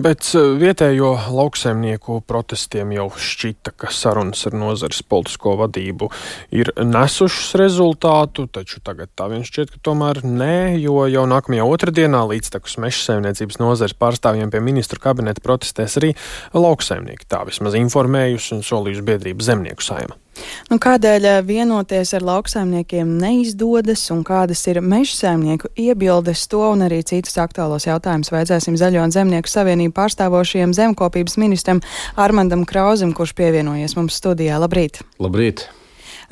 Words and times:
Bet 0.00 0.24
uh, 0.36 0.54
vietējo 0.60 1.12
lauksaimnieku 1.34 2.20
protestiem 2.28 2.94
jau 2.96 3.08
šķita, 3.12 3.74
ka 3.76 3.90
sarunas 3.92 4.46
ar 4.48 4.56
nozares 4.56 5.02
politisko 5.04 5.56
vadību 5.60 6.08
ir 6.54 6.72
nesušas 6.78 7.52
rezultātu, 7.60 8.46
taču 8.52 8.80
tagad 8.84 9.12
tā 9.18 9.28
vien 9.32 9.44
šķiet, 9.46 9.74
ka 9.74 9.82
tomēr 9.90 10.22
nē, 10.24 10.80
jo 10.80 11.04
jau 11.10 11.26
nākamajā 11.28 11.68
otrdienā 11.68 12.24
līdztekus 12.32 12.78
meža 12.82 13.04
saimniecības 13.10 13.60
nozares 13.62 13.96
pārstāvjiem 13.98 14.52
pie 14.52 14.64
ministru 14.64 15.02
kabineta 15.02 15.44
protestēs 15.44 15.98
arī 16.00 16.14
lauksaimnieki. 16.56 17.28
Tā 17.28 17.44
vismaz 17.48 17.76
informējusi 17.78 18.58
un 18.58 18.66
solījusi 18.66 19.08
biedrība 19.12 19.52
zemnieku 19.52 19.84
saima. 19.84 20.21
Nu, 20.70 20.78
kādēļ 20.82 21.28
eh, 21.28 21.40
vienoties 21.46 22.14
ar 22.16 22.24
lauksaimniekiem 22.26 23.10
neizdodas 23.20 24.04
un 24.14 24.22
kādas 24.26 24.64
ir 24.70 24.80
meža 24.80 25.18
saimnieku 25.18 25.72
iebildes 25.76 26.46
to 26.52 26.62
un 26.70 26.86
arī 26.86 27.02
citus 27.06 27.36
aktuālos 27.42 27.88
jautājumus 27.88 28.32
vajadzēsim 28.32 28.78
Zaļo 28.80 29.04
un 29.04 29.14
Zemnieku 29.14 29.52
savienību 29.52 29.96
pārstāvošajam 29.98 30.72
zemkopības 30.78 31.38
ministram 31.42 31.84
Armandam 32.16 32.64
Krauzam, 32.68 33.12
kurš 33.16 33.36
pievienojies 33.38 33.96
mums 33.98 34.18
studijā. 34.22 34.60
Labrīt! 34.62 35.02
Labrīt! 35.22 35.68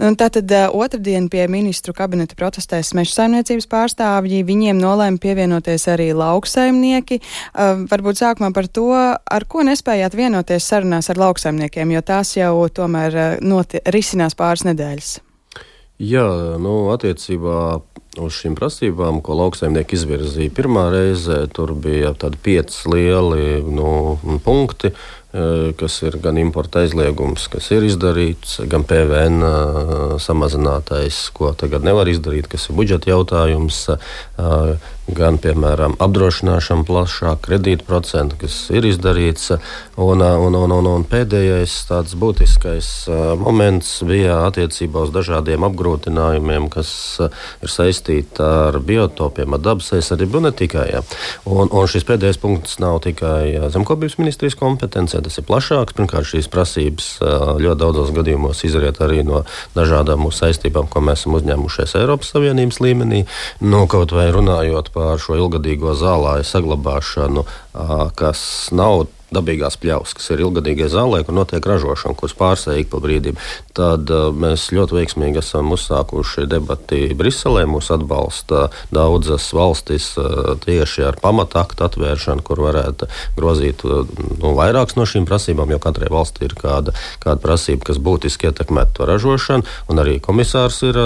Tātad 0.01 0.53
otrdien 0.73 1.27
pie 1.29 1.43
ministru 1.53 1.93
kabineta 1.97 2.37
protestēs 2.39 2.95
meža 2.97 3.19
saimniecības 3.19 3.69
pārstāvji. 3.69 4.41
Viņiem 4.49 4.81
nolēma 4.81 5.21
pievienoties 5.21 5.85
arī 5.93 6.11
lauksaimnieki. 6.17 7.21
Varbūt 7.91 8.23
sākumā 8.23 8.49
par 8.57 8.71
to, 8.73 8.89
ar 8.97 9.45
ko 9.45 9.67
nespējāt 9.69 10.17
vienoties 10.17 10.71
sarunās 10.73 11.13
ar 11.13 11.21
lauksaimniekiem, 11.21 11.93
jo 11.93 12.01
tās 12.01 12.33
jau 12.39 12.55
tomēr 12.73 13.43
noti, 13.45 13.85
risinās 13.93 14.39
pāris 14.39 14.65
nedēļas. 14.71 15.19
Jā, 16.01 16.25
nu, 16.57 16.89
attiecībā 16.95 17.61
uz 18.25 18.39
šīm 18.41 18.57
prasībām, 18.59 19.21
ko 19.23 19.37
lauksaimnieki 19.37 19.99
izvirzīja 19.99 20.53
pirmā 20.57 20.89
reize, 20.95 21.43
tur 21.55 21.75
bija 21.77 22.15
tādi 22.17 22.41
pieci 22.41 22.89
lieli 22.89 23.61
nu, 23.69 24.17
punkti. 24.45 24.95
Eh, 25.31 25.71
kas 25.79 26.01
ir 26.03 26.17
gan 26.19 26.35
importa 26.43 26.81
aizliegums, 26.83 27.45
kas 27.53 27.69
ir 27.71 27.85
izdarīts, 27.87 28.57
gan 28.67 28.83
PVN 28.83 29.45
eh, 29.47 30.15
samazinātais, 30.19 31.21
ko 31.37 31.53
tagad 31.55 31.87
nevar 31.87 32.11
izdarīt, 32.11 32.49
kas 32.51 32.67
ir 32.67 32.75
budžeta 32.75 33.13
jautājums, 33.13 33.79
eh, 33.95 34.91
gan, 35.17 35.39
piemēram, 35.43 35.97
apdrošināšana 36.03 36.87
plašāk, 36.89 37.43
kredītprocentu, 37.47 38.39
kas 38.43 38.57
ir 38.75 38.87
izdarīts. 38.89 39.51
Un, 40.01 40.23
un, 40.23 40.57
un, 40.57 40.73
un, 40.73 40.89
un 40.89 41.05
pēdējais 41.09 41.75
tāds 41.89 42.17
būtiskais 42.21 42.91
moments 43.41 43.91
bija 44.07 44.41
attiecībā 44.49 45.05
uz 45.07 45.13
dažādiem 45.15 45.65
apgrūtinājumiem, 45.69 46.69
kas 46.73 46.93
ir 47.21 47.73
saistīti 47.73 48.43
ar 48.45 48.79
biotopiem, 48.85 49.57
ar 49.57 49.65
dabas 49.65 49.93
aizsardzību 49.97 50.45
ne 50.47 50.53
tikai. 50.57 50.87
Ja. 50.95 51.03
Un, 51.49 51.69
un 51.69 51.89
šis 51.91 52.07
pēdējais 52.09 52.41
punkts 52.41 52.79
nav 52.83 53.01
tikai 53.05 53.71
zemkopības 53.73 54.19
ministrijas 54.21 54.59
kompetencija, 54.61 55.23
tas 55.27 55.41
ir 55.41 55.47
plašāks. 55.49 55.97
Pirmkārt, 55.99 56.31
šīs 56.31 56.49
prasības 56.53 57.13
ļoti 57.21 57.81
daudzos 57.81 58.15
gadījumos 58.17 58.65
izriet 58.69 59.01
arī 59.05 59.25
no 59.27 59.45
dažādām 59.77 60.25
mūsu 60.25 60.45
saistībām, 60.45 60.89
ko 60.91 61.03
mēs 61.05 61.25
esam 61.25 61.37
uzņēmušies 61.39 61.97
Eiropas 62.01 62.33
Savienības 62.35 62.81
līmenī. 62.81 63.25
Nu, 63.61 63.85
kaut 63.91 64.15
vai 64.17 64.29
runājot 64.33 64.93
par 64.95 65.00
par 65.01 65.21
šo 65.23 65.39
ilgadīgo 65.41 65.95
zālāju 65.97 66.45
saglabāšanu, 66.45 67.47
kas 68.21 68.43
nav 68.77 69.07
dabīgās 69.35 69.79
pļaus, 69.81 70.15
kas 70.19 70.31
ir 70.35 70.45
ilgadīgie 70.45 70.89
zālē, 70.91 71.23
kur 71.25 71.37
notiek 71.37 71.65
ražošana, 71.67 72.17
kuras 72.19 72.37
pārsēja 72.39 72.85
ik 72.85 72.91
pa 72.93 73.01
brīdim. 73.03 73.39
Tad 73.77 74.11
uh, 74.13 74.29
mēs 74.35 74.69
ļoti 74.75 74.99
veiksmīgi 74.99 75.41
esam 75.43 75.73
uzsākuši 75.75 76.47
debati 76.51 77.03
Briselē. 77.17 77.67
Mūs 77.71 77.91
atbalsta 77.95 78.69
daudzas 78.95 79.51
valstis 79.57 80.13
uh, 80.21 80.55
tieši 80.63 81.07
ar 81.11 81.21
pamataktu 81.23 81.87
atvēršanu, 81.87 82.45
kur 82.47 82.63
varētu 82.67 83.09
grozīt 83.39 83.85
uh, 83.87 84.05
nu, 84.41 84.55
vairākas 84.59 84.99
no 84.99 85.07
šīm 85.09 85.29
prasībām, 85.31 85.71
jo 85.75 85.81
katrai 85.83 86.11
valstī 86.13 86.49
ir 86.49 86.57
kāda, 86.59 86.95
kāda 87.23 87.39
prasība, 87.43 87.87
kas 87.91 88.03
būtiski 88.03 88.51
ietekmētu 88.51 88.99
to 88.99 89.11
ražošanu. 89.11 89.69
Un 89.91 90.03
arī 90.03 90.19
komisārs 90.23 90.83
ir 90.87 90.99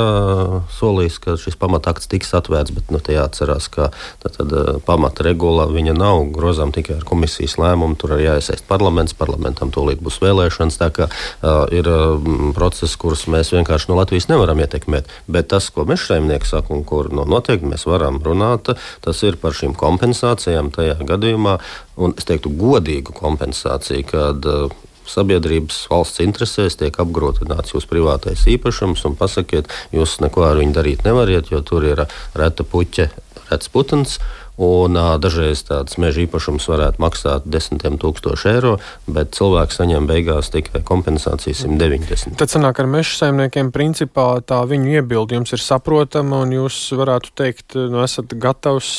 solījis, 0.78 1.20
ka 1.22 1.36
šis 1.40 1.58
pamatakts 1.60 2.08
tiks 2.10 2.32
atvērts, 2.36 2.74
bet 2.74 2.92
nu, 2.94 3.00
jāatcerās, 3.14 3.68
ka 3.72 3.90
tad, 4.22 4.38
tad, 4.38 4.54
pamata 4.86 5.26
regula 5.26 5.68
nav 5.94 6.24
grozām 6.34 6.72
tikai 6.74 6.98
ar 6.98 7.04
komisijas 7.06 7.56
lēmumu. 7.60 7.96
Tur 8.00 8.13
arī 8.14 8.28
jāiesaist 8.28 8.66
parlaments. 8.68 9.16
Parlamentam 9.18 9.72
tūlīt 9.74 10.02
būs 10.04 10.20
vēlēšanas. 10.22 10.78
Tā 10.80 10.90
kā 10.94 11.08
uh, 11.08 11.64
ir 11.74 11.88
uh, 11.90 12.30
process, 12.56 12.96
kurus 13.00 13.26
mēs 13.30 13.52
vienkārši 13.54 13.90
no 13.90 13.98
Latvijas 14.00 14.30
nevaram 14.30 14.62
ietekmēt. 14.64 15.10
Bet 15.26 15.50
tas, 15.52 15.70
ko 15.74 15.86
mēs 15.88 16.06
šaimnieki 16.08 16.48
saka 16.48 16.74
un 16.74 16.84
kur 16.88 17.10
no, 17.14 17.26
noteikti 17.28 17.70
mēs 17.70 17.86
varam 17.90 18.20
runāt, 18.24 18.72
tas 19.04 19.26
ir 19.26 19.38
par 19.42 19.56
šīm 19.56 19.76
kompensācijām 19.78 20.72
tajā 20.74 20.98
gadījumā. 21.04 21.58
Un 22.00 22.16
es 22.18 22.26
teiktu, 22.26 22.50
godīgu 22.58 23.14
kompensāciju, 23.14 24.08
kad 24.10 24.50
uh, 24.50 24.72
sabiedrības 25.08 25.84
valsts 25.90 26.22
interesēs 26.24 26.78
tiek 26.80 26.96
apgrūtināts 27.00 27.74
jūsu 27.74 27.90
privātais 27.90 28.46
īpašums 28.50 29.04
un 29.08 29.18
pasakiet, 29.18 29.68
jūs 29.94 30.18
neko 30.24 30.46
ar 30.48 30.60
viņu 30.60 30.76
darīt 30.76 31.04
nevariet, 31.06 31.50
jo 31.52 31.60
tur 31.66 31.86
ir 31.88 32.06
reta 32.34 32.64
puķa, 32.64 33.10
rets 33.50 33.70
putns. 33.72 34.18
Un, 34.54 34.94
uh, 34.94 35.16
dažreiz 35.18 35.64
tāds 35.66 35.96
meža 35.98 36.22
īpašums 36.22 36.68
varētu 36.70 37.02
maksāt 37.02 37.46
desmitiem 37.50 37.96
tūkstošu 37.98 38.50
eiro, 38.52 38.76
bet 39.10 39.34
cilvēks 39.34 39.80
saņem 39.80 40.06
beigās 40.06 40.52
tikai 40.54 40.84
kompensāciju 40.86 41.56
190. 41.58 42.38
Tad 42.38 42.52
sanāk 42.52 42.78
ar 42.78 42.86
meža 42.90 43.16
saimniekiem 43.18 43.72
principā 43.74 44.28
tā 44.46 44.60
viņu 44.70 44.92
iebildi 45.00 45.38
jums 45.40 45.54
ir 45.56 45.62
saprotama 45.62 46.44
un 46.44 46.54
jūs 46.54 46.78
varētu 46.94 47.32
teikt, 47.34 47.74
nu 47.74 48.04
esat 48.04 48.36
gatavs 48.38 48.92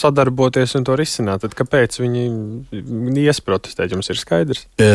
sadarboties 0.00 0.76
un 0.80 0.88
to 0.88 0.96
risināt. 0.96 1.44
Tad 1.44 1.58
kāpēc 1.58 2.00
viņi 2.00 2.24
ies 3.26 3.42
protestēt, 3.44 3.92
jums 3.92 4.08
ir 4.12 4.20
skaidrs? 4.20 4.64
E, 4.80 4.88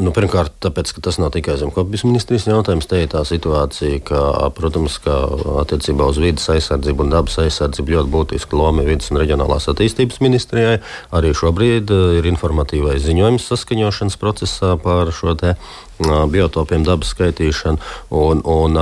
nu, 0.00 0.10
pirmkārt, 0.16 0.58
tāpēc, 0.66 0.96
ka 0.96 1.06
tas 1.06 1.20
nav 1.22 1.30
tikai 1.36 1.56
zemkopības 1.62 2.06
ministrijas 2.08 2.48
jautājums, 2.50 2.90
te 2.90 3.04
ir 3.04 3.12
tā 3.14 3.22
situācija, 3.28 4.02
ka, 4.10 4.24
protams, 4.58 4.98
ka 5.04 5.20
attiecībā 5.62 6.10
uz 6.10 6.18
vidas 6.22 6.50
aizsardzību 6.56 7.06
un 7.06 7.14
dabas 7.14 7.38
aizsardzību 7.44 7.98
ļoti 7.98 8.14
būtiska 8.18 8.58
loma 8.58 8.82
ir 8.82 8.94
vidas 8.94 9.14
un 9.14 9.22
reģionālā 9.22 9.43
reģionālās 9.44 9.68
attīstības 9.68 10.20
ministrijai. 10.20 10.80
Arī 11.12 11.34
šobrīd 11.34 11.90
eh, 11.90 12.18
ir 12.18 12.28
informatīvais 12.28 13.04
ziņojums 13.04 13.48
saskaņošanas 13.50 14.16
procesā 14.16 14.76
par 14.80 15.12
šo 15.12 15.34
te 15.34 15.56
biotopiem 16.00 16.84
dabas 16.84 17.12
skaitīšanu. 17.14 17.78
Un, 18.10 18.42
un, 18.42 18.74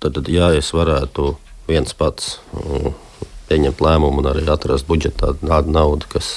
tad, 0.00 0.16
tad, 0.16 0.28
ja 0.28 0.50
es 0.56 0.72
varētu 0.74 1.36
viens 1.68 1.94
pats 1.94 2.38
pieņemt 3.48 3.82
lēmumu 3.84 4.22
un 4.22 4.30
arī 4.30 4.44
atrast 4.50 4.88
budžetā 4.88 5.34
tādu 5.40 5.72
naudu, 5.74 6.08
kas, 6.12 6.28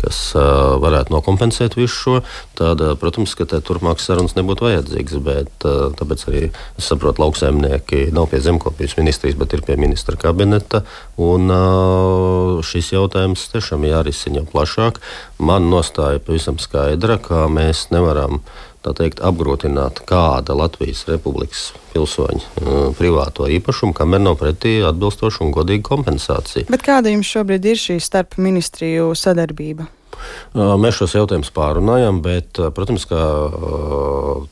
kas 0.00 0.20
varētu 0.36 1.14
nokompensēt 1.14 1.76
visu 1.78 1.96
šo, 1.96 2.16
tad, 2.58 2.82
protams, 3.00 3.34
ka 3.38 3.46
turpmākas 3.48 4.08
sarunas 4.08 4.36
nebūtu 4.38 4.66
vajadzīgas. 4.68 5.18
Bet, 5.26 5.52
tāpēc 6.00 6.24
arī 6.30 6.42
es 6.50 6.88
saprotu, 6.88 7.24
lauksaimnieki 7.24 8.08
nav 8.16 8.30
pie 8.32 8.42
zemkopības 8.44 8.96
ministrijas, 9.00 9.38
bet 9.40 9.56
ir 9.56 9.64
pie 9.66 9.76
ministra 9.80 10.18
kabineta. 10.20 10.84
Un 11.20 11.52
šis 12.66 12.94
jautājums 12.94 13.48
tiešām 13.52 13.86
jārisina 13.88 14.46
plašāk. 14.48 15.02
Man 15.40 15.70
nostāja 15.72 16.22
pavisam 16.24 16.60
skaidra, 16.60 17.20
ka 17.22 17.46
mēs 17.52 17.88
nevaram 17.94 18.40
tā 18.40 18.69
teikt, 18.84 19.20
apgrūtināt 19.20 20.02
kāda 20.08 20.56
Latvijas 20.56 21.04
Republikas 21.10 21.70
pilsoņa 21.92 22.40
uh, 22.40 22.82
privāto 22.96 23.48
īpašumu, 23.50 23.94
kamēr 23.96 24.24
nav 24.24 24.38
pretī 24.40 24.78
atbilstoša 24.88 25.44
un 25.44 25.54
godīga 25.54 25.84
kompensācija. 25.90 26.68
Bet 26.72 26.84
kāda 26.86 27.12
jums 27.12 27.28
šobrīd 27.28 27.70
ir 27.72 27.80
šī 27.80 28.00
starp 28.02 28.38
ministriju 28.40 29.12
sadarbība? 29.18 29.90
Mēs 30.54 30.96
šos 30.98 31.14
jautājumus 31.14 31.52
pārunājam, 31.54 32.20
bet, 32.24 32.58
protams, 32.74 33.06
ka 33.06 33.20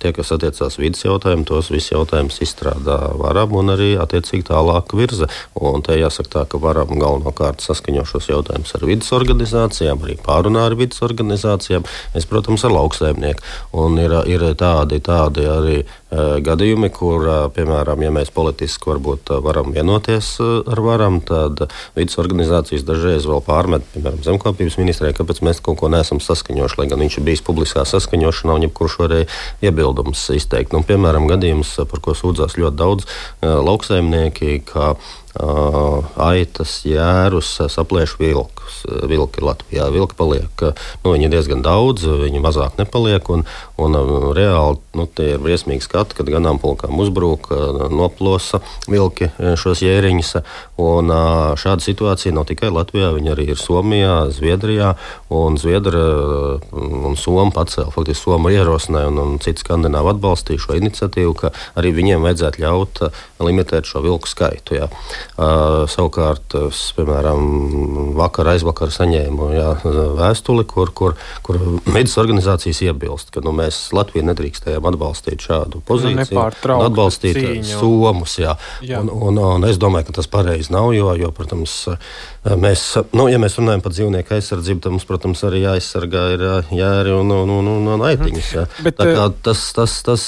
tie, 0.02 0.12
kas 0.14 0.30
attiecās 0.34 0.78
vidas 0.78 1.02
jautājumu, 1.04 1.46
tos 1.48 1.70
visus 1.72 1.92
jautājumus 1.92 2.38
izstrādā 2.44 2.98
varam 3.18 3.56
un 3.58 3.74
arī 3.74 3.90
attiecīgi 4.00 4.46
tālāk 4.50 4.94
virza. 4.98 5.28
Un 5.58 5.82
te 5.86 5.98
jāsaka 5.98 6.34
tā, 6.36 6.44
ka 6.50 6.60
varam 6.62 6.94
galvenokārt 7.00 7.64
saskaņot 7.64 8.12
šos 8.12 8.30
jautājumus 8.30 8.74
ar 8.78 8.86
vidas 8.88 9.10
organizācijām, 9.16 10.04
arī 10.06 10.18
pārunā 10.24 10.68
ar 10.68 10.78
vidas 10.78 11.02
organizācijām, 11.06 11.86
es, 12.14 12.28
protams, 12.30 12.64
ar 12.68 12.76
lauksaimnieku. 12.76 13.44
Un 13.82 13.98
ir, 14.02 14.14
ir 14.30 14.46
tādi, 14.58 15.02
tādi 15.04 15.48
arī 15.50 15.80
gadījumi, 16.10 16.88
kur, 16.94 17.26
piemēram, 17.52 18.00
ja 18.04 18.12
mēs 18.14 18.30
politiski 18.32 18.88
varbūt 18.88 19.32
varam 19.44 19.74
vienoties 19.74 20.30
ar 20.40 20.80
varam, 20.80 21.20
tad 21.20 21.66
vidas 21.96 22.16
organizācijas 22.20 22.86
dažreiz 22.88 23.28
vēl 23.28 23.42
pārmet, 23.44 23.84
piemēram, 23.92 24.22
zemkopības 24.24 24.78
ministrijai, 24.80 25.16
kāpēc 25.18 25.42
mēs 25.44 25.60
kaut 25.64 25.80
ko 25.82 25.92
neesam 25.92 26.22
saskaņojuši, 26.24 26.80
lai 26.80 26.88
gan 26.88 27.04
viņš 27.04 27.20
ir 27.20 27.28
bijis 27.28 27.44
publiskā 27.44 27.84
saskaņošanā, 27.88 28.56
un 28.56 28.66
jebkurš 28.68 28.98
varēja 29.02 29.28
iebildumus 29.68 30.24
izteikt. 30.36 30.72
Nu, 30.72 30.80
piemēram, 30.86 31.28
gadījums, 31.28 31.76
par 31.90 32.04
ko 32.04 32.16
sūdzās 32.16 32.56
ļoti 32.56 32.80
daudz 32.80 33.08
lauksaimnieki, 33.44 34.62
ka 34.72 34.94
aitas, 35.36 36.80
jērus, 36.88 37.58
saplēš 37.72 38.18
vilkus. 38.20 38.58
Vilki 39.08 39.42
Latvijā. 39.42 39.88
Vilki 39.92 40.16
paliek, 40.18 40.62
nu, 41.02 41.12
viņi 41.12 41.26
ir 41.26 41.32
diezgan 41.32 41.62
daudz, 41.64 42.04
viņi 42.06 42.42
mazāk 42.42 42.78
nepaliek. 42.78 43.24
Un, 43.32 43.44
un 43.80 43.96
reāli 44.36 44.78
nu, 44.98 45.06
tie 45.06 45.32
ir 45.34 45.42
briesmīgi 45.42 45.84
skati, 45.84 46.16
kad 46.18 46.30
ganāmpulkām 46.30 46.98
uzbrūk, 47.02 47.50
noplosa 47.92 48.60
vilki 48.90 49.30
šos 49.58 49.82
jēriņus. 49.84 50.34
Un 50.82 51.12
šāda 51.58 51.84
situācija 51.84 52.34
nav 52.36 52.48
tikai 52.50 52.70
Latvijā, 52.74 53.10
viņa 53.16 53.34
arī 53.34 53.48
ir 53.54 53.60
Somijā, 53.60 54.28
Zviedrijā. 54.34 54.94
Un 55.34 55.58
Zviedra 55.60 56.04
un 56.72 57.18
Somija 57.18 57.54
pacēla, 57.56 57.92
faktiski 57.94 58.24
Somija 58.24 58.62
ierosināja 58.62 59.12
un, 59.12 59.22
un 59.22 59.42
citi 59.42 59.64
skandināvi 59.64 60.14
atbalstīja 60.14 60.64
šo 60.66 60.78
iniciatīvu, 60.78 61.34
ka 61.38 61.52
arī 61.78 61.92
viņiem 61.96 62.24
vajadzētu 62.24 62.64
ļaut 62.64 63.02
limitēt 63.44 63.88
šo 63.88 64.02
vilku 64.04 64.30
skaitu. 64.30 64.78
Jā. 64.78 64.88
Uh, 65.38 65.84
savukārt, 65.90 66.54
es, 66.68 66.80
piemēram, 66.96 67.42
vakar 68.18 68.52
aizvakar 68.54 68.92
saņēmu 68.94 69.50
jā, 69.54 69.68
vēstuli, 70.18 70.64
kur, 70.68 70.92
kur, 70.96 71.14
kur 71.46 71.60
medus 71.86 72.16
organizācijas 72.20 72.82
iebilst, 72.88 73.32
ka 73.34 73.42
nu, 73.44 73.52
mēs 73.56 73.88
Latviju 73.96 74.26
nedrīkstējām 74.28 74.88
atbalstīt 74.90 75.44
šādu 75.46 75.82
pozīciju, 75.88 76.42
nu, 76.72 76.78
atbalstīt 76.88 77.38
cīņu. 77.38 77.68
somus. 77.70 78.38
Jā. 78.42 78.56
Jā. 78.84 79.02
Un, 79.02 79.12
un, 79.30 79.40
un 79.58 79.68
es 79.68 79.78
domāju, 79.80 80.08
ka 80.10 80.18
tas 80.20 80.30
pareizi 80.30 80.72
nav, 80.74 80.90
jo, 80.96 81.12
jo 81.18 81.30
protams, 81.34 81.76
mēs, 82.58 82.84
nu, 83.16 83.28
ja 83.30 83.38
mēs 83.42 83.58
runājam 83.60 83.84
par 83.84 83.94
dzīvnieku 83.94 84.36
aizsardzību, 84.38 84.82
tad 84.84 84.94
mums, 84.94 85.06
protams, 85.08 85.44
arī 85.48 85.62
jāaizsargā 85.64 86.24
ir 86.34 86.44
jēri 86.74 87.14
un, 87.14 87.32
un, 87.34 87.54
un, 87.58 87.70
un, 87.76 87.88
un 87.94 88.06
aitiņas. 88.08 88.50
Jā. 88.56 88.66
Bet, 88.84 88.98
Tā 88.98 89.06
kā 89.14 89.28
tas, 89.46 89.62
tas, 89.76 89.94
tas 90.06 90.24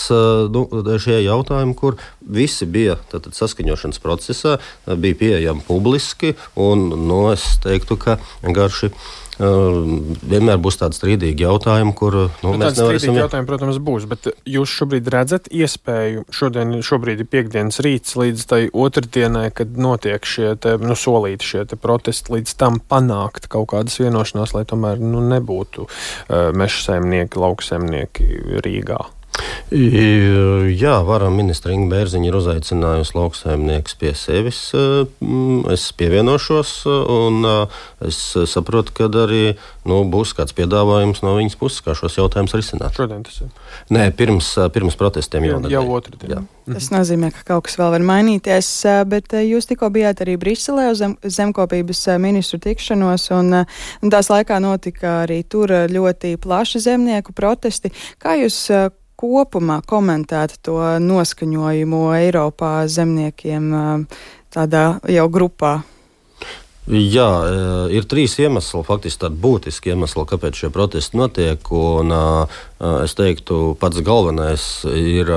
nu, 0.55 0.65
šie 1.03 1.19
jautājumi, 1.25 1.75
kur 1.79 1.99
visi 2.21 2.69
bija 2.71 2.97
tātad, 3.11 3.35
saskaņošanas 3.37 4.01
procesā, 4.03 4.59
bija 4.97 5.21
pieejami 5.25 5.67
publiski. 5.67 6.35
Un, 6.57 6.89
nu, 7.07 7.25
es 7.35 7.47
teiktu, 7.65 7.99
ka 8.01 8.19
garši. 8.43 8.91
Uh, 8.91 9.21
vienmēr 9.41 10.59
būs 10.61 10.77
tādi 10.81 10.99
strīdīgi 10.99 11.47
jautājumi, 11.47 11.95
kur 11.97 12.17
nu, 12.19 12.27
nu, 12.45 12.53
mēs 12.61 12.77
nevaram. 12.77 13.21
Jautājumi, 13.23 13.49
protams, 13.49 13.79
būs, 13.81 14.07
bet 14.11 14.29
jūs 14.45 14.73
šobrīd 14.77 15.09
redzat 15.13 15.49
iespēju, 15.49 16.27
šodien 16.35 16.75
šobrīd 16.85 17.23
ir 17.25 17.31
piekdienas 17.31 17.81
rīts 17.85 18.19
līdz 18.21 18.45
tai 18.51 18.61
otrdienai, 18.69 19.47
kad 19.57 19.73
notiek 19.81 20.27
šie 20.29 20.53
te, 20.61 20.75
nu, 20.83 20.97
solīti 20.99 21.49
šie 21.53 21.65
te 21.71 21.79
protesti, 21.81 22.35
līdz 22.37 22.57
tam 22.61 22.83
panākt 22.85 23.49
kaut 23.53 23.71
kādas 23.73 23.97
vienošanās, 24.03 24.53
lai 24.57 24.67
tomēr 24.69 25.01
nu, 25.01 25.25
nebūtu 25.33 25.87
uh, 25.89 26.51
meža 26.53 26.91
saimnieki, 26.91 27.41
lauksaimnieki 27.41 28.61
Rīgā. 28.67 29.01
Jā, 29.71 30.97
varam 31.07 31.37
ministra 31.39 31.71
Inga 31.71 31.93
Bērziņa 31.93 32.27
ir 32.27 32.37
uzaicinājusi 32.41 33.15
lauksaimnieks 33.15 33.95
pie 34.01 34.11
sevis. 34.19 34.59
Es 35.71 35.85
pievienošos, 35.95 36.73
un 36.91 37.47
es 38.03 38.19
saprotu, 38.51 38.97
ka 38.97 39.07
arī 39.23 39.55
nu, 39.87 40.03
būs 40.11 40.35
kāds 40.35 40.57
piedāvājums 40.59 41.23
no 41.23 41.37
viņas 41.39 41.59
puses, 41.61 41.85
kā 41.87 41.95
šos 41.95 42.19
jautājumus 42.19 42.57
risināt. 42.59 42.99
Šodien 42.99 43.23
tas 43.27 43.39
ir. 43.45 43.55
Nē, 43.95 44.11
pirms, 44.19 44.51
pirms 44.75 44.99
protestiem 44.99 45.47
jau, 45.47 45.63
jau 45.71 45.87
otrdien. 45.95 46.51
Tas 46.71 46.91
nozīmē, 46.91 47.31
ka 47.35 47.47
kaut 47.55 47.69
kas 47.69 47.79
vēl 47.79 47.95
var 47.95 48.05
mainīties, 48.11 48.69
bet 49.11 49.39
jūs 49.39 49.71
tikko 49.71 49.89
bijāt 49.95 50.23
arī 50.27 50.35
Briselē 50.39 50.91
uz 50.91 51.01
zem, 51.03 51.15
zemkopības 51.23 52.05
ministru 52.23 52.59
tikšanos, 52.63 53.31
un, 53.39 53.63
un 53.63 54.13
tās 54.13 54.31
laikā 54.35 54.59
notika 54.63 55.21
arī 55.25 55.45
tur 55.47 55.73
ļoti 55.91 56.37
plaši 56.43 56.83
zemnieku 56.91 57.35
protesti. 57.39 57.95
Kā 58.23 58.35
jūs 58.39 58.67
kopumā 59.21 59.81
komentētu 59.87 60.61
to 60.65 60.81
noskaņojumu 61.05 62.03
Eiropā 62.17 62.75
zemniekiem 62.89 63.73
tādā 64.51 64.85
jau 65.09 65.27
grupā? 65.33 65.81
Jā, 66.91 67.29
ir 67.93 68.07
trīs 68.11 68.33
iemesli, 68.41 68.81
faktiski 68.83 69.27
tādi 69.27 69.37
būtiski 69.39 69.93
iemesli, 69.93 70.25
kāpēc 70.27 70.65
šie 70.65 70.71
protesti 70.75 71.21
notiek. 71.21 71.69
Un, 71.71 72.11
Es 72.81 73.13
teiktu, 73.13 73.75
pats 73.77 74.01
galvenais 74.01 74.63
ir 74.89 75.29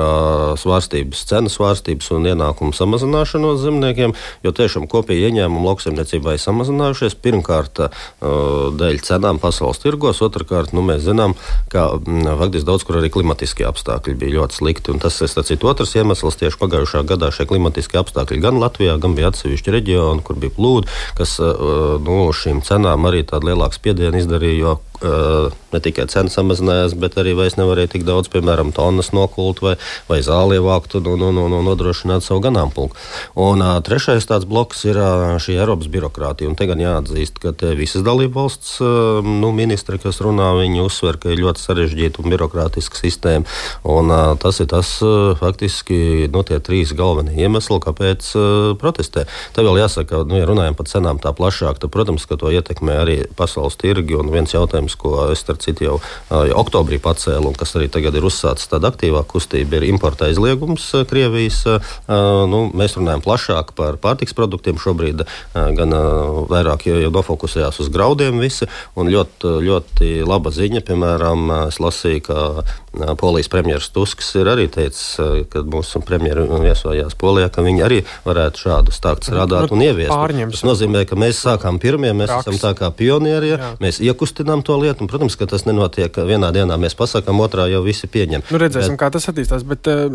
svārstības, 0.61 1.25
cenu 1.27 1.51
svārstības 1.51 2.07
un 2.15 2.29
ienākumu 2.31 2.71
samazināšanos 2.71 3.57
zemniekiem, 3.65 4.13
jo 4.45 4.53
tiešām 4.55 4.85
kopīgi 4.87 5.27
ieņēmumi 5.27 5.67
lauksaimniecībai 5.67 6.37
samazinājušies. 6.39 7.17
Pirmkārt, 7.19 7.81
dēļ 8.23 9.01
cenām 9.03 9.41
pasaules 9.43 9.83
tirgos, 9.83 10.21
otrkārt, 10.23 10.71
nu, 10.71 10.85
mēs 10.87 11.03
zinām, 11.03 11.35
ka 11.73 11.89
faktiski 11.99 12.69
daudz 12.69 12.87
kur 12.87 13.01
arī 13.01 13.11
klimatiskie 13.11 13.67
apstākļi 13.67 14.15
bija 14.23 14.37
ļoti 14.37 14.61
slikti. 14.61 14.95
Tas 15.03 15.19
ir 15.19 15.35
cits 15.35 15.67
otrs 15.67 15.97
iemesls. 15.99 16.39
Tieši 16.39 16.61
pagājušā 16.63 17.03
gadā 17.11 17.27
šie 17.35 17.49
klimatiskie 17.51 17.99
apstākļi 17.99 18.39
gan 18.39 18.63
Latvijā, 18.63 18.95
gan 19.03 19.19
bija 19.19 19.33
atsevišķi 19.33 19.75
reģioni, 19.81 20.23
kur 20.23 20.39
bija 20.39 20.55
plūdi, 20.55 20.87
kas 21.19 21.35
nu, 21.43 22.23
šīm 22.31 22.63
cenām 22.63 23.11
arī 23.11 23.25
tādu 23.27 23.51
lielāku 23.51 23.81
spiedienu 23.81 24.23
izdarīja. 24.23 24.77
Ne 25.03 25.81
tikai 25.83 26.05
cena 26.11 26.31
samazinājās, 26.31 26.93
bet 26.99 27.17
arī 27.17 27.33
vairs 27.37 27.57
nevarēja 27.57 27.95
tik 27.95 28.05
daudz, 28.07 28.29
piemēram, 28.33 28.71
tonnas 28.75 29.11
nokult 29.15 29.63
vai, 29.65 29.75
vai 30.09 30.19
zāli 30.25 30.59
ievākt 30.59 30.97
un, 30.99 31.09
un, 31.15 31.23
un, 31.29 31.39
un 31.57 31.65
nodrošināt 31.65 32.25
savu 32.25 32.43
ganāmpulku. 32.45 32.97
Un 33.39 33.63
trešais 33.85 34.27
tāds 34.29 34.47
bloks 34.49 34.85
ir 34.85 34.99
šī 35.43 35.57
Eiropas 35.57 35.89
birokrātija. 35.91 36.51
Un 36.51 36.57
te 36.59 36.67
gan 36.69 36.81
jāatzīst, 36.81 37.41
ka 37.41 37.53
visas 37.77 38.05
dalībvalsts 38.05 38.75
uh, 38.83 39.25
nu, 39.25 39.51
ministri, 39.55 39.99
kas 40.01 40.21
runā, 40.23 40.51
viņi 40.59 40.83
uzsver, 40.83 41.17
ka 41.21 41.33
ir 41.33 41.41
ļoti 41.41 41.63
sarežģīta 41.63 42.21
un 42.23 42.33
birokrātiska 42.33 42.99
sistēma. 42.99 43.49
Un, 43.89 44.11
tas 44.41 44.59
ir 44.63 44.69
tas 44.71 44.95
faktiski 45.39 46.29
nu, 46.33 46.43
tie 46.47 46.59
trīs 46.63 46.93
galvenie 46.97 47.35
iemesli, 47.43 47.79
kāpēc 47.83 48.29
protestē. 48.81 49.25
Te 49.55 49.65
vēl 49.65 49.81
jāsaka, 49.83 50.23
nu, 50.29 50.37
ja 50.39 50.47
runājam 50.49 50.77
par 50.77 50.89
cenām 50.89 51.21
tā 51.23 51.33
plašāk, 51.35 51.81
tad, 51.81 51.91
protams, 51.93 52.27
ka 52.29 52.37
to 52.39 52.51
ietekmē 52.53 52.99
arī 53.03 53.17
pasaules 53.37 53.77
tirgi. 53.79 54.17
Un 54.19 54.31
viens 54.33 54.53
jautājums, 54.53 54.92
ko 54.99 55.29
es 55.33 55.43
starp 55.43 55.61
citu 55.63 55.87
jau, 55.87 55.97
jau 56.29 56.59
oktobrī 56.59 56.99
pacēla 57.03 57.49
un 57.49 57.57
kas 57.57 57.75
arī 57.77 57.89
tagad 57.91 58.15
ir 58.17 58.27
uzsācis 58.27 58.69
tāda 58.71 58.91
aktīvāka 58.93 59.33
kustība, 59.35 59.79
ir 59.79 59.87
importa 59.89 60.29
aizliegums 60.29 60.85
Krievijas. 61.09 61.63
Nu, 62.49 62.65
mēs 62.73 62.97
runājam 62.99 63.23
plašāk 63.25 63.73
par 63.77 63.97
pārtiks 64.01 64.35
produktiem 64.37 64.79
šobrīd, 64.81 65.25
gan 65.53 65.97
vairāk 66.51 66.87
jau, 66.89 66.99
nofokusējās 67.13 67.81
uz 67.83 67.91
graudiem 67.93 68.39
visi. 68.41 68.69
Ļoti, 68.95 69.57
ļoti 69.67 70.09
laba 70.27 70.53
ziņa, 70.53 70.83
piemēram, 70.87 71.49
es 71.67 71.79
lasīju, 71.83 72.23
ka 72.27 72.39
Polijas 73.17 73.49
premjerministrs 73.49 73.93
Tusks 73.93 74.27
ir 74.37 74.49
arī 74.51 74.67
teicis, 74.71 75.15
kad 75.49 75.69
mūsu 75.69 76.01
premjeri 76.05 76.45
viesojās 76.61 77.15
Polijā, 77.17 77.49
ka 77.53 77.63
viņi 77.65 77.81
arī 77.85 77.99
varētu 78.25 78.67
šādu 78.67 78.93
stāstu 78.93 79.31
strādāt 79.31 79.71
nu, 79.71 79.77
un 79.77 79.85
ieviest. 79.87 80.11
Pārņems. 80.13 80.59
Tas 80.59 80.67
nozīmē, 80.67 81.03
ka 81.09 81.17
mēs 81.19 81.41
sākām 81.41 81.79
pirmie, 81.81 82.11
mēs 82.13 82.29
Praks. 82.29 82.47
esam 82.47 82.59
tā 82.61 82.73
kā 82.77 82.91
pionieri, 82.93 83.53
ja? 83.55 83.73
mēs 83.81 83.99
iekustinām 84.03 84.61
to 84.65 84.77
lietu. 84.83 85.03
Un, 85.03 85.11
protams, 85.11 85.37
ka 85.39 85.47
tas 85.49 85.65
nenotiek 85.67 86.17
vienā 86.27 86.51
dienā. 86.55 86.77
Mēs 86.81 86.97
pasakām, 86.99 87.41
otrā 87.43 87.67
jau 87.71 87.83
visi 87.85 88.09
pieņem. 88.11 88.45
Nu, 88.51 88.61
redzēsim, 88.61 88.97
bet... 88.97 89.01
kā 89.01 89.11
tas 89.15 89.29
attīstās. 89.31 89.65
Bet 89.67 89.89
eh, 89.91 90.07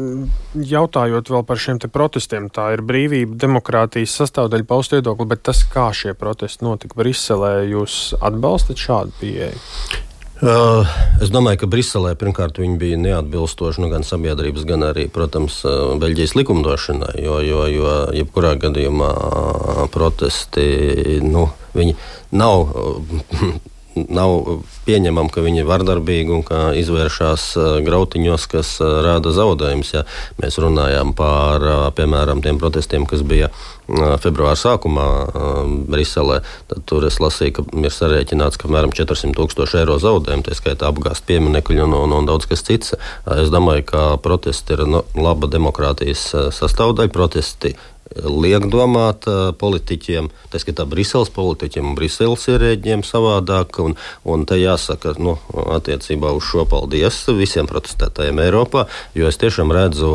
jautājot 0.72 1.32
vēl 1.34 1.46
par 1.48 1.62
šiem 1.62 1.80
protestiem, 1.92 2.50
tā 2.52 2.72
ir 2.76 2.82
brīvība, 2.86 3.38
demokrātijas 3.38 4.16
sastāvdaļa 4.22 4.68
paust 4.68 4.96
viedokli, 4.96 5.28
bet 5.30 5.46
tas, 5.48 5.62
kā 5.72 5.88
šie 5.94 6.14
protesti 6.18 6.66
notika 6.66 6.98
Briselē, 6.98 7.54
jūs 7.70 8.12
atbalstat 8.20 8.80
šādu 8.82 9.16
pieeju? 9.20 10.04
Uh, 10.38 10.86
es 11.18 11.32
domāju, 11.34 11.64
ka 11.64 11.66
Briselē 11.66 12.12
pirmkārt 12.14 12.60
viņi 12.62 12.76
bija 12.78 12.98
neatbilstoši 13.02 13.82
nu, 13.82 13.88
gan 13.90 14.04
sabiedrības, 14.06 14.62
gan 14.68 14.84
arī, 14.86 15.08
protams, 15.10 15.56
uh, 15.66 15.96
Beļģijas 15.98 16.36
likumdošanai. 16.38 17.16
Jo, 17.24 17.40
jo, 17.42 17.64
jo 17.66 17.94
jebkurā 18.14 18.52
gadījumā 18.62 19.08
protesti 19.90 21.18
nu, 21.26 21.48
nav 22.30 22.70
nav 24.08 24.62
pieņemama, 24.86 25.32
ka 25.32 25.42
viņi 25.44 25.62
ir 25.62 25.68
vardarbīgi 25.68 26.34
un 26.34 26.44
ka 26.46 26.60
izvēršas 26.78 27.50
grautiņos, 27.86 28.46
kas 28.52 28.76
rada 28.80 29.32
zaudējumus. 29.34 29.94
Ja 29.96 30.04
mēs 30.42 30.60
runājām 30.62 31.14
par, 31.18 31.64
piemēram, 31.98 32.42
tiem 32.44 32.60
protestiem, 32.60 33.06
kas 33.08 33.24
bija 33.26 33.50
februāra 34.20 34.56
sākumā 34.58 35.06
Briselē, 35.88 36.42
tad 36.68 36.84
tur 36.88 37.06
es 37.08 37.18
lasīju, 37.22 37.54
ka 37.56 37.64
ir 37.80 37.94
sarēķināts, 37.94 38.60
ka 38.60 38.68
apmēram 38.68 38.92
400 38.92 39.32
tūkstoši 39.38 39.80
eiro 39.82 39.96
zaudējumu, 40.02 40.44
tā 40.44 40.56
skaitā 40.58 40.90
apgāzt 40.92 41.24
pieminekļu 41.28 41.86
un, 41.86 41.96
un, 42.02 42.16
un 42.20 42.28
daudz 42.28 42.48
kas 42.50 42.64
cits. 42.66 42.96
Es 43.38 43.52
domāju, 43.54 43.86
ka 43.88 44.08
protesti 44.22 44.76
ir 44.76 44.84
no, 44.88 45.04
laba 45.16 45.48
demokrātijas 45.50 46.28
sastāvdaļa. 46.58 47.14
Protesti 47.14 47.74
liek 48.16 48.66
domāt 48.70 49.26
politiķiem, 49.60 50.30
tā 50.52 50.60
skaitā 50.62 50.86
Briseles 50.88 51.30
politiķiem 51.34 51.90
un 51.90 51.96
Briseles 51.98 52.46
ierēģiem 52.50 53.04
savādāk. 53.06 53.80
Un, 53.84 53.96
un 54.28 54.44
te 54.48 54.58
jāsaka, 54.58 55.14
nu, 55.22 55.36
attiecībā 55.76 56.32
uz 56.36 56.46
šo 56.48 56.64
paldies 56.68 57.20
visiem 57.36 57.68
protestētājiem 57.68 58.40
Eiropā, 58.42 58.86
jo 59.18 59.28
es 59.28 59.38
tiešām 59.40 59.72
redzu, 59.74 60.10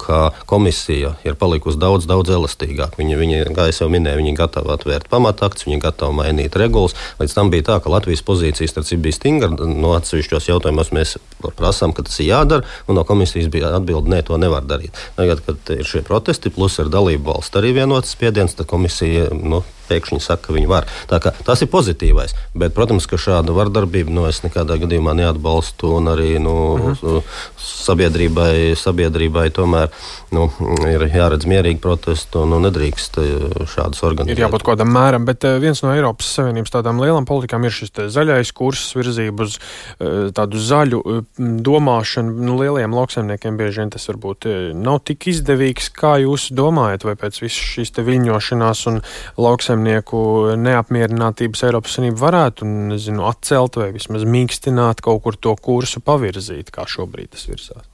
ka 0.00 0.28
komisija 0.50 1.14
ir 1.26 1.38
palikusi 1.40 1.80
daudz, 1.80 2.06
daudz 2.08 2.32
elastīgāka. 2.36 2.98
Viņi, 3.00 3.18
viņi, 3.18 3.40
kā 3.56 3.68
jau 3.72 3.90
minēju, 3.92 4.20
viņi 4.22 4.36
gatavi 4.38 4.74
atvērt 4.74 5.08
pamatakts, 5.12 5.66
viņi 5.66 5.80
gatavi 5.82 6.18
mainīt 6.20 6.58
regulas. 6.58 6.96
Līdz 7.20 7.36
tam 7.36 7.52
bija 7.54 7.70
tā, 7.72 7.80
ka 7.82 7.92
Latvijas 7.92 8.24
pozīcijas 8.26 8.76
bija 8.98 9.16
stingra. 9.16 9.50
No 9.58 9.94
atsevišķos 9.96 10.50
jautājumos 10.50 10.92
mēs 10.94 11.16
prasām, 11.56 11.94
ka 11.94 12.04
tas 12.06 12.18
ir 12.22 12.32
jādara, 12.32 12.66
un 12.88 12.98
no 12.98 13.04
komisijas 13.08 13.50
bija 13.52 13.72
atbilde, 13.76 14.10
nē, 14.12 14.22
to 14.26 14.38
nevar 14.40 14.66
darīt. 14.68 14.96
Tagad, 15.16 15.42
kad 15.46 15.74
ir 15.74 15.86
šie 15.86 16.02
protesti, 16.06 16.52
plus 16.54 16.78
ir 16.82 16.90
dalība 16.92 17.37
neatbalsta 17.38 17.60
arī 17.60 17.72
vienotas 17.74 18.12
spiediens, 18.12 18.54
komisija 18.66 19.28
nu, 19.30 19.62
pēkšņi 19.88 20.20
saka, 20.24 20.48
ka 20.48 20.56
viņi 20.56 20.70
var. 20.70 20.88
Tas 21.08 21.64
ir 21.64 21.70
pozitīvais. 21.72 22.36
Bet, 22.58 22.74
protams, 22.76 23.08
ka 23.10 23.20
šāda 23.20 23.54
vardarbība 23.56 24.14
nu, 24.14 24.26
es 24.30 24.42
nekādā 24.44 24.78
gadījumā 24.82 25.16
neatbalstu. 25.18 25.96
Arī 26.08 26.38
nu, 26.40 26.54
uh. 26.74 27.02
-huh. 27.02 27.22
sabiedrībai, 27.58 28.74
sabiedrībai 28.78 29.50
tomēr 29.50 29.90
nu, 30.34 30.48
ir 30.88 31.04
jāredz 31.12 31.46
mierīgi 31.48 31.80
protesti 31.82 32.40
un 32.40 32.52
nu, 32.52 32.60
nedrīkst 32.64 33.18
eh, 33.22 33.64
šādus 33.72 34.02
organizēt. 34.06 34.36
Ir 34.36 34.44
jābūt 34.44 34.64
kaut 34.64 34.76
kādam 34.76 34.92
mēram, 34.94 35.24
bet 35.28 35.44
eh, 35.48 35.58
viens 35.62 35.80
no 35.84 35.92
Eiropas 35.94 36.30
Savienības 36.38 36.74
tādām 36.74 37.00
lielām 37.02 37.26
politikām 37.28 37.64
ir 37.64 37.74
šis 37.74 37.94
zaļais 38.14 38.52
kurs, 38.56 38.84
virzība 38.98 39.46
uz 39.46 39.58
eh, 39.58 40.28
tādu 40.36 40.60
zaļu 40.60 41.02
domāšanu. 41.38 42.36
Nu, 42.48 42.58
lielajiem 42.60 42.96
lauksaimniekiem 42.96 43.58
bieži 43.60 43.82
vien 43.82 43.92
tas 43.94 44.08
varbūt 44.10 44.48
nav 44.76 45.00
tik 45.08 45.28
izdevīgs, 45.32 45.90
kā 45.96 46.18
jūs 46.24 46.50
domājat, 46.56 47.06
vai 47.08 47.16
pēc 47.18 47.40
visas 47.44 47.72
šīs 47.74 47.94
viļņošanās 47.98 48.84
un 48.90 49.00
lauksaimniekiem 49.38 49.77
lauksaimnieku 49.78 50.56
neapmierinātības 50.58 51.62
Eiropas 51.66 51.96
Savienība 51.96 52.20
varētu 52.20 52.66
nezinu, 52.66 53.24
atcelt 53.28 53.76
vai 53.76 53.92
vismaz 53.92 54.24
mīkstināt 54.24 55.00
kaut 55.00 55.22
kur 55.22 55.36
to 55.36 55.54
kursu 55.56 56.00
pavirzīt, 56.00 56.70
kā 56.70 56.86
šobrīd 56.86 57.30
tas 57.32 57.46
virsās? 57.48 57.84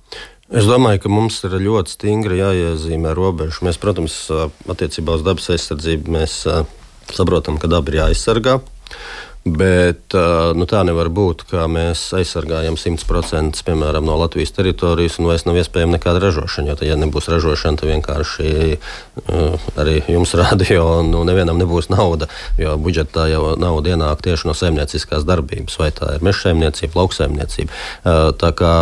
Es 0.51 0.67
domāju, 0.69 1.01
ka 1.03 1.09
mums 1.09 1.43
ir 1.45 1.57
ļoti 1.57 1.91
stingri 1.91 2.39
jāiezīmē 2.39 3.15
robeža. 3.17 3.65
Mēs, 3.65 3.79
protams, 3.81 4.29
attiecībā 4.69 5.17
uz 5.17 5.25
dabas 5.25 5.49
aizsardzību 5.51 6.13
mēs 6.13 6.45
saprotam, 7.11 7.59
ka 7.59 7.69
daba 7.69 7.91
ir 7.91 8.01
jāaizsargā. 8.03 8.61
Bet 9.45 10.15
nu, 10.57 10.65
tā 10.65 10.81
nevar 10.89 11.11
būt, 11.13 11.43
ka 11.51 11.67
mēs 11.69 12.01
aizsargājam 12.17 12.79
100% 12.81 13.61
piemēram, 13.67 14.07
no 14.09 14.17
Latvijas 14.17 14.55
teritorijas, 14.57 15.19
un 15.21 15.29
vairs 15.29 15.45
nav 15.45 15.59
iespējama 15.61 15.99
nekāda 15.99 16.23
ražošana. 16.23 16.71
Jo, 16.73 16.77
tad, 16.81 16.89
ja 16.89 16.97
nebūs 16.97 17.29
ražošana, 17.29 17.77
tad 17.77 17.91
vienkārši 17.93 18.79
arī 19.83 19.99
jums 20.09 20.33
radio 20.41 21.03
nu, 21.05 21.27
nevienam 21.29 21.61
nebūs 21.61 21.91
nauda. 21.93 22.31
Jo 22.57 22.79
budžetā 22.81 23.29
jau 23.35 23.53
nauda 23.61 23.93
ienāk 23.93 24.25
tieši 24.25 24.49
no 24.49 24.57
saimnieciskās 24.57 25.29
darbības, 25.29 25.77
vai 25.77 25.93
tā 25.93 26.17
ir 26.17 26.25
meža 26.25 26.49
saimniecība, 26.49 27.03
lauksaimniecība. 27.03 27.85
Tā 28.41 28.55
kā 28.57 28.75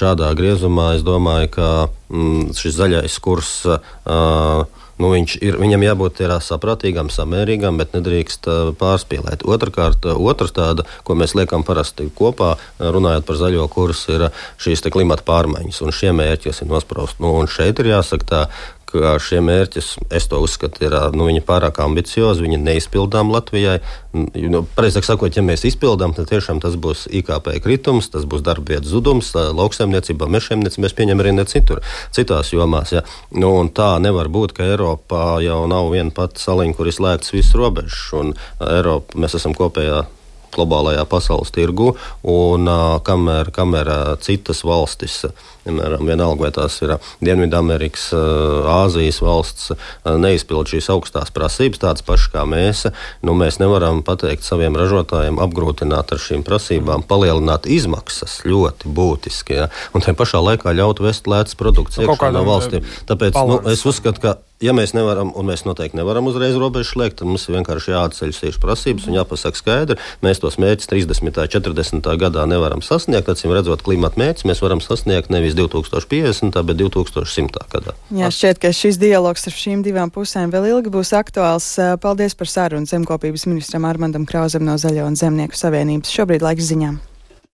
šādā 0.00 0.32
griezumā 0.38 0.94
es 0.96 1.04
domāju, 1.04 1.52
ka 1.60 1.70
mm, 2.08 2.56
šis 2.56 2.80
zaļais 2.80 3.20
kurs. 3.20 3.52
Uh, 3.68 4.64
nu, 5.00 5.12
ir, 5.18 5.58
viņam 5.60 5.84
jābūt 5.86 6.18
tādā 6.20 6.38
saprātīgam, 6.44 7.10
samērīgam, 7.12 7.78
bet 7.80 7.94
nedrīkst 7.96 8.48
pārspīlēt. 8.80 9.44
Otrakārt, 9.48 10.06
otrs 10.12 10.54
tāda, 10.56 10.86
ko 11.06 11.16
mēs 11.18 11.34
liekam 11.38 11.64
parasti 11.66 12.10
kopā, 12.16 12.54
runājot 12.80 13.26
par 13.28 13.40
zaļo 13.40 13.66
kursu, 13.72 14.16
ir 14.16 14.26
šīs 14.60 14.84
klimata 14.90 15.26
pārmaiņas 15.26 15.82
un 15.84 15.94
šie 15.94 16.12
mērķi, 16.16 16.50
kas 16.50 16.62
ir 16.64 16.70
nosprausti. 16.70 17.22
Nu, 17.24 17.34
šeit 17.50 17.82
ir 17.82 17.92
jāsaka 17.94 18.30
tā, 18.30 18.42
ka 18.90 19.14
šie 19.22 19.40
mērķi, 19.44 19.82
es 20.16 20.28
to 20.30 20.40
uzskatu, 20.42 20.84
ir 20.86 20.96
nu, 21.16 21.28
pārāk 21.46 21.80
ambiciozi, 21.82 22.44
viņi 22.44 22.60
neizpildām 22.62 23.32
Latvijai. 23.32 23.78
Nu, 24.12 24.62
Pareizāk 24.76 25.06
sakot, 25.06 25.36
ja 25.36 25.44
mēs 25.46 25.64
izpildām, 25.68 26.14
tad 26.16 26.30
tiešām 26.30 26.60
tas 26.62 26.76
būs 26.80 27.06
IKP 27.20 27.52
kritums, 27.64 28.10
tas 28.12 28.26
būs 28.28 28.44
darba 28.46 28.74
vietas 28.74 28.92
zudums, 28.92 29.32
lauksaimniecībā, 29.34 30.28
mežsaimniecībā, 30.30 30.84
mēs 30.86 30.96
pieņemam 30.98 31.24
arī 31.24 31.34
ne 31.38 31.46
citur, 31.50 31.82
citās 32.14 32.52
jomās. 32.54 32.94
Ja. 32.96 33.04
Nu, 33.30 33.52
tā 33.74 33.92
nevar 34.02 34.30
būt, 34.32 34.56
ka 34.56 34.68
Eiropā 34.68 35.40
jau 35.44 35.64
nav 35.70 35.92
viena 35.94 36.14
pati 36.14 36.42
saliņa, 36.42 36.76
kur 36.78 36.90
ir 36.90 36.96
slēgts 36.96 37.34
viss 37.36 37.56
robežs, 37.58 38.08
un 38.18 38.34
Eiropa, 38.66 39.18
mēs 39.20 39.38
esam 39.40 39.56
kopējā 39.58 40.04
globālajā 40.54 41.04
pasaules 41.10 41.52
tirgu, 41.54 41.94
un 42.26 42.68
kamēr, 43.06 43.52
kamēr 43.54 43.90
citas 44.24 44.64
valstis, 44.66 45.22
piemēram, 45.64 46.04
vienalga 46.08 46.46
vai 46.46 46.50
tās 46.56 46.78
ir 46.84 46.96
Dienvidamerikas, 47.24 48.08
Āzijas 48.70 49.20
valsts, 49.24 49.70
neizpild 50.04 50.70
šīs 50.72 50.90
augstās 50.94 51.32
prasības, 51.34 51.82
tādas 51.82 52.06
pašas 52.06 52.32
kā 52.34 52.44
mēs, 52.48 52.86
nu, 53.26 53.36
mēs 53.38 53.60
nevaram 53.62 54.02
pateikt 54.06 54.46
saviem 54.46 54.78
ražotājiem, 54.80 55.40
apgrūtināt 55.42 56.14
ar 56.16 56.22
šīm 56.22 56.44
prasībām, 56.46 57.06
palielināt 57.08 57.68
izmaksas 57.70 58.40
ļoti 58.48 58.92
būtiski, 58.96 59.58
ja? 59.62 59.70
un 59.94 60.04
tajā 60.04 60.18
pašā 60.18 60.42
laikā 60.44 60.76
ļaut 60.76 61.02
vest 61.04 61.30
lētas 61.30 61.58
produktus 61.60 62.00
nu, 62.00 62.08
iekšā 62.08 62.32
no 62.34 62.46
valstīm. 62.48 62.86
Tāpēc 63.10 63.36
nu, 63.46 63.60
es 63.70 63.84
uzskatu, 63.88 64.24
ka 64.24 64.38
ja 64.64 64.74
mēs 64.76 64.92
nevaram, 64.96 65.32
un 65.36 65.48
mēs 65.48 65.64
noteikti 65.66 65.98
nevaram 65.98 66.28
uzreiz 66.30 66.56
robežu 66.60 66.94
slēgt, 66.94 67.18
tad 67.20 67.30
mums 67.30 67.46
ir 67.48 67.56
vienkārši 67.56 67.94
jāatceļ 67.94 68.34
šīs 68.36 68.60
prasības 68.62 69.08
un 69.08 69.16
jāpasaka 69.16 69.60
skaidri. 69.60 69.98
Mēs 70.24 70.42
tos 70.42 70.58
mērķus 70.60 70.90
30. 70.90 71.30
un 71.30 71.50
40. 71.56 72.10
gadā 72.20 72.46
nevaram 72.50 72.84
sasniegt. 72.84 73.30
Acīm 73.32 73.54
redzot, 73.56 73.84
klimata 73.86 74.20
mērķus 74.20 74.46
mēs 74.50 74.62
varam 74.64 74.82
sasniegt 74.84 75.32
nevis 75.32 75.56
2050. 75.58 76.60
bet 76.68 76.80
2100. 76.80 77.66
gadā. 77.72 77.96
Jā, 78.14 78.32
šķiet, 78.34 78.62
ka 78.62 78.72
šis 78.76 79.00
dialogs 79.00 79.48
ar 79.48 79.56
šīm 79.56 79.84
divām 79.86 80.12
pusēm 80.14 80.52
vēl 80.52 80.70
ilgi 80.74 80.92
būs 80.92 81.14
aktuāls. 81.16 81.72
Paldies 82.02 82.36
par 82.36 82.50
sarunu 82.50 82.88
zemkopības 82.90 83.48
ministram 83.50 83.88
Armandam 83.88 84.28
Krauzam 84.28 84.66
no 84.66 84.76
Zaļo 84.80 85.08
un 85.08 85.18
Zemnieku 85.20 85.58
savienības. 85.58 86.12
Šobrīd 86.14 86.44
laiks 86.44 86.68
ziņām. 86.72 87.00